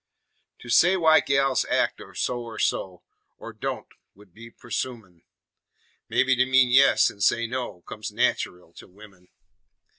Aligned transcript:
To 0.61 0.67
say 0.69 0.97
why 0.97 1.19
gals 1.19 1.63
act 1.65 2.01
so 2.15 2.39
or 2.41 2.57
so, 2.57 3.03
Or 3.37 3.53
don't, 3.53 3.85
'ould 4.17 4.33
be 4.33 4.49
presumin'; 4.49 5.21
Mebby 6.09 6.35
to 6.37 6.47
mean 6.47 6.69
yes 6.71 7.11
an' 7.11 7.21
say 7.21 7.45
no 7.45 7.81
Comes 7.81 8.11
nateral 8.11 8.73
to 8.77 8.87
women. 8.87 9.27